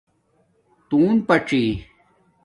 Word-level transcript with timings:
تون 0.89 1.13
پاڅی 1.27 1.63